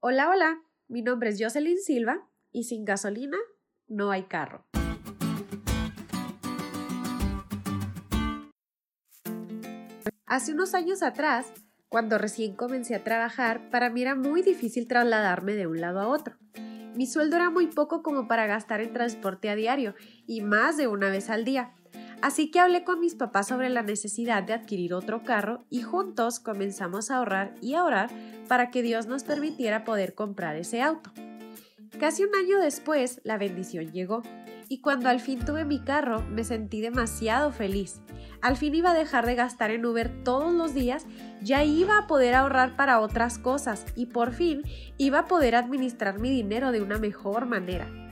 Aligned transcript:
Hola, 0.00 0.30
hola, 0.30 0.62
mi 0.86 1.02
nombre 1.02 1.30
es 1.30 1.42
Jocelyn 1.42 1.76
Silva 1.76 2.24
y 2.52 2.64
sin 2.64 2.84
gasolina 2.84 3.36
no 3.88 4.12
hay 4.12 4.22
carro. 4.28 4.64
Hace 10.24 10.52
unos 10.52 10.74
años 10.74 11.02
atrás, 11.02 11.52
cuando 11.88 12.16
recién 12.16 12.54
comencé 12.54 12.94
a 12.94 13.02
trabajar, 13.02 13.70
para 13.70 13.90
mí 13.90 14.02
era 14.02 14.14
muy 14.14 14.42
difícil 14.42 14.86
trasladarme 14.86 15.56
de 15.56 15.66
un 15.66 15.80
lado 15.80 15.98
a 15.98 16.06
otro. 16.06 16.36
Mi 16.94 17.08
sueldo 17.08 17.34
era 17.34 17.50
muy 17.50 17.66
poco 17.66 18.04
como 18.04 18.28
para 18.28 18.46
gastar 18.46 18.80
en 18.80 18.92
transporte 18.92 19.50
a 19.50 19.56
diario 19.56 19.96
y 20.28 20.42
más 20.42 20.76
de 20.76 20.86
una 20.86 21.10
vez 21.10 21.28
al 21.28 21.44
día. 21.44 21.74
Así 22.20 22.50
que 22.50 22.58
hablé 22.58 22.82
con 22.82 23.00
mis 23.00 23.14
papás 23.14 23.46
sobre 23.46 23.68
la 23.68 23.82
necesidad 23.82 24.42
de 24.42 24.52
adquirir 24.52 24.92
otro 24.92 25.22
carro 25.22 25.64
y 25.70 25.82
juntos 25.82 26.40
comenzamos 26.40 27.10
a 27.10 27.18
ahorrar 27.18 27.54
y 27.60 27.74
a 27.74 27.84
orar 27.84 28.10
para 28.48 28.70
que 28.70 28.82
Dios 28.82 29.06
nos 29.06 29.22
permitiera 29.22 29.84
poder 29.84 30.14
comprar 30.14 30.56
ese 30.56 30.82
auto. 30.82 31.12
Casi 32.00 32.24
un 32.24 32.34
año 32.34 32.58
después, 32.60 33.20
la 33.24 33.38
bendición 33.38 33.92
llegó 33.92 34.22
y 34.68 34.80
cuando 34.80 35.08
al 35.08 35.20
fin 35.20 35.38
tuve 35.44 35.64
mi 35.64 35.80
carro 35.80 36.22
me 36.22 36.44
sentí 36.44 36.80
demasiado 36.80 37.52
feliz. 37.52 38.00
Al 38.40 38.56
fin 38.56 38.74
iba 38.74 38.90
a 38.90 38.94
dejar 38.94 39.24
de 39.24 39.34
gastar 39.34 39.70
en 39.70 39.86
Uber 39.86 40.22
todos 40.24 40.52
los 40.52 40.74
días, 40.74 41.06
ya 41.40 41.64
iba 41.64 41.98
a 41.98 42.06
poder 42.06 42.34
ahorrar 42.34 42.76
para 42.76 43.00
otras 43.00 43.38
cosas 43.38 43.84
y 43.96 44.06
por 44.06 44.32
fin 44.32 44.62
iba 44.96 45.20
a 45.20 45.26
poder 45.26 45.54
administrar 45.54 46.18
mi 46.18 46.30
dinero 46.30 46.72
de 46.72 46.82
una 46.82 46.98
mejor 46.98 47.46
manera. 47.46 48.07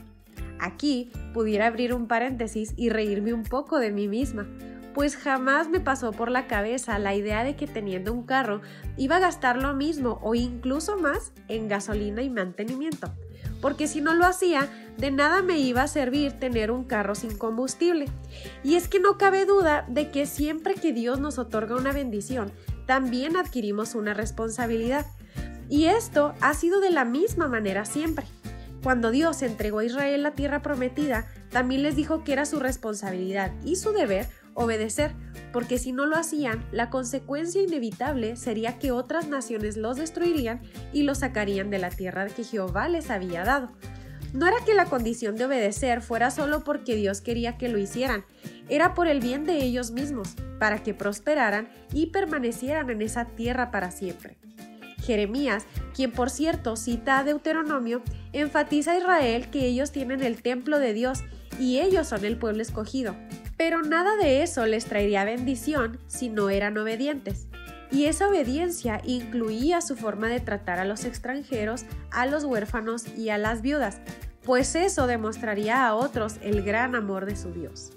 Aquí 0.59 1.11
pudiera 1.33 1.67
abrir 1.67 1.93
un 1.93 2.07
paréntesis 2.07 2.73
y 2.77 2.89
reírme 2.89 3.33
un 3.33 3.43
poco 3.43 3.79
de 3.79 3.91
mí 3.91 4.07
misma, 4.07 4.47
pues 4.97 5.15
jamás 5.15 5.69
me 5.69 5.79
pasó 5.79 6.11
por 6.11 6.31
la 6.31 6.47
cabeza 6.47 6.97
la 6.97 7.13
idea 7.13 7.43
de 7.43 7.55
que 7.55 7.67
teniendo 7.67 8.11
un 8.11 8.23
carro 8.23 8.61
iba 8.97 9.17
a 9.17 9.19
gastar 9.19 9.61
lo 9.61 9.75
mismo 9.75 10.19
o 10.23 10.33
incluso 10.33 10.97
más 10.97 11.33
en 11.47 11.67
gasolina 11.67 12.23
y 12.23 12.31
mantenimiento, 12.31 13.13
porque 13.61 13.87
si 13.87 14.01
no 14.01 14.15
lo 14.15 14.25
hacía, 14.25 14.67
de 14.97 15.11
nada 15.11 15.43
me 15.43 15.59
iba 15.59 15.83
a 15.83 15.87
servir 15.87 16.33
tener 16.39 16.71
un 16.71 16.83
carro 16.83 17.13
sin 17.13 17.37
combustible. 17.37 18.05
Y 18.63 18.73
es 18.73 18.87
que 18.87 18.99
no 18.99 19.19
cabe 19.19 19.45
duda 19.45 19.85
de 19.87 20.09
que 20.09 20.25
siempre 20.25 20.73
que 20.73 20.93
Dios 20.93 21.19
nos 21.19 21.37
otorga 21.37 21.75
una 21.75 21.91
bendición, 21.91 22.51
también 22.87 23.37
adquirimos 23.37 23.93
una 23.93 24.15
responsabilidad. 24.15 25.05
Y 25.69 25.85
esto 25.85 26.33
ha 26.41 26.55
sido 26.55 26.79
de 26.79 26.89
la 26.89 27.05
misma 27.05 27.47
manera 27.47 27.85
siempre. 27.85 28.25
Cuando 28.87 29.11
Dios 29.11 29.41
entregó 29.41 29.79
a 29.79 29.83
Israel 29.83 30.23
la 30.23 30.31
tierra 30.31 30.61
prometida, 30.61 31.27
también 31.51 31.83
les 31.83 31.97
dijo 31.97 32.23
que 32.23 32.31
era 32.31 32.45
su 32.45 32.57
responsabilidad 32.57 33.51
y 33.65 33.75
su 33.75 33.91
deber 33.91 34.27
obedecer, 34.53 35.11
porque 35.51 35.77
si 35.77 35.91
no 35.91 36.05
lo 36.05 36.15
hacían, 36.15 36.65
la 36.71 36.89
consecuencia 36.89 37.61
inevitable 37.61 38.37
sería 38.37 38.79
que 38.79 38.93
otras 38.93 39.27
naciones 39.27 39.75
los 39.75 39.97
destruirían 39.97 40.61
y 40.93 41.03
los 41.03 41.17
sacarían 41.17 41.69
de 41.69 41.79
la 41.79 41.89
tierra 41.89 42.27
que 42.27 42.45
Jehová 42.45 42.87
les 42.87 43.09
había 43.09 43.43
dado. 43.43 43.73
No 44.31 44.47
era 44.47 44.63
que 44.65 44.73
la 44.73 44.85
condición 44.85 45.35
de 45.35 45.43
obedecer 45.43 46.01
fuera 46.01 46.31
solo 46.31 46.63
porque 46.63 46.95
Dios 46.95 47.19
quería 47.19 47.57
que 47.57 47.67
lo 47.67 47.79
hicieran, 47.79 48.23
era 48.69 48.93
por 48.93 49.09
el 49.09 49.19
bien 49.19 49.43
de 49.43 49.65
ellos 49.65 49.91
mismos, 49.91 50.33
para 50.59 50.81
que 50.81 50.93
prosperaran 50.93 51.67
y 51.91 52.05
permanecieran 52.05 52.89
en 52.89 53.01
esa 53.01 53.25
tierra 53.25 53.69
para 53.69 53.91
siempre. 53.91 54.37
Jeremías, 55.07 55.65
quien 55.95 56.11
por 56.11 56.29
cierto 56.29 56.75
cita 56.75 57.19
a 57.19 57.23
Deuteronomio, 57.23 58.03
enfatiza 58.33 58.91
a 58.91 58.97
Israel 58.97 59.49
que 59.49 59.65
ellos 59.65 59.91
tienen 59.91 60.21
el 60.21 60.41
templo 60.41 60.79
de 60.79 60.93
Dios 60.93 61.23
y 61.57 61.79
ellos 61.79 62.07
son 62.07 62.25
el 62.25 62.37
pueblo 62.37 62.61
escogido. 62.61 63.15
Pero 63.55 63.81
nada 63.81 64.17
de 64.17 64.43
eso 64.43 64.65
les 64.65 64.85
traería 64.85 65.23
bendición 65.23 65.97
si 66.07 66.29
no 66.29 66.49
eran 66.49 66.77
obedientes. 66.77 67.47
Y 67.89 68.05
esa 68.05 68.27
obediencia 68.27 69.01
incluía 69.05 69.79
su 69.79 69.95
forma 69.95 70.27
de 70.27 70.41
tratar 70.41 70.77
a 70.79 70.85
los 70.85 71.05
extranjeros, 71.05 71.85
a 72.11 72.25
los 72.25 72.43
huérfanos 72.43 73.05
y 73.17 73.29
a 73.29 73.37
las 73.37 73.61
viudas, 73.61 74.01
pues 74.43 74.75
eso 74.75 75.07
demostraría 75.07 75.87
a 75.87 75.95
otros 75.95 76.35
el 76.41 76.63
gran 76.63 76.95
amor 76.95 77.25
de 77.25 77.37
su 77.37 77.51
Dios. 77.53 77.91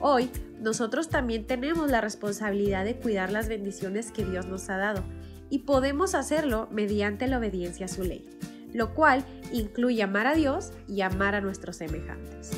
Hoy, 0.00 0.30
nosotros 0.60 1.08
también 1.08 1.46
tenemos 1.46 1.90
la 1.90 2.00
responsabilidad 2.00 2.84
de 2.84 2.96
cuidar 2.96 3.30
las 3.30 3.48
bendiciones 3.48 4.10
que 4.10 4.24
Dios 4.24 4.46
nos 4.46 4.68
ha 4.70 4.76
dado, 4.76 5.04
y 5.50 5.60
podemos 5.60 6.14
hacerlo 6.14 6.68
mediante 6.70 7.26
la 7.26 7.38
obediencia 7.38 7.86
a 7.86 7.88
su 7.88 8.04
ley, 8.04 8.28
lo 8.72 8.94
cual 8.94 9.24
incluye 9.52 10.02
amar 10.02 10.26
a 10.26 10.34
Dios 10.34 10.72
y 10.86 11.00
amar 11.02 11.34
a 11.34 11.40
nuestros 11.40 11.76
semejantes. 11.76 12.50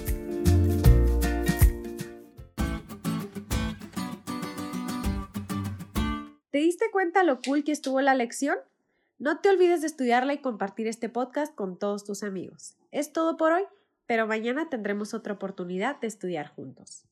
¿Te 6.51 6.59
diste 6.59 6.87
cuenta 6.91 7.23
lo 7.23 7.41
cool 7.41 7.63
que 7.63 7.73
estuvo 7.73 8.01
la 8.01 8.15
lección? 8.15 8.57
No 9.19 9.41
te 9.41 9.51
olvides 9.51 9.83
de 9.83 9.87
estudiarla 9.87 10.33
y 10.33 10.39
compartir 10.39 10.89
este 10.89 11.09
podcast 11.09 11.55
con 11.55 11.79
todos 11.79 12.05
tus 12.05 12.23
amigos. 12.23 12.75
Es 12.91 13.13
todo 13.13 13.37
por 13.37 13.53
hoy, 13.53 13.63
pero 14.07 14.27
mañana 14.27 14.69
tendremos 14.69 15.15
otra 15.15 15.35
oportunidad 15.35 16.01
de 16.01 16.09
estudiar 16.09 16.49
juntos. 16.49 17.05